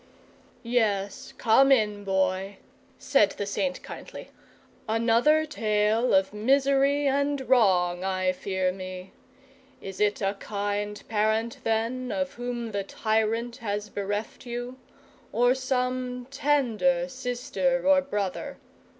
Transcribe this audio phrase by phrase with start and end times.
[0.63, 2.57] "Yes, come in, Boy,"
[2.97, 4.31] said the Saint kindly.
[4.89, 9.11] "Another tale of misery and wrong, I fear me.
[9.79, 14.79] Is it a kind parent, then, of whom the tyrant has bereft you?
[15.31, 18.57] Or some tender sister or brother?